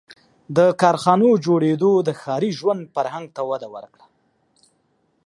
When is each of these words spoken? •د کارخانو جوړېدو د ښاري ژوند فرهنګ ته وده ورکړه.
•د 0.57 0.59
کارخانو 0.81 1.29
جوړېدو 1.45 1.91
د 2.07 2.09
ښاري 2.21 2.51
ژوند 2.59 2.81
فرهنګ 2.95 3.27
ته 3.35 3.41
وده 3.49 3.67
ورکړه. 3.75 4.05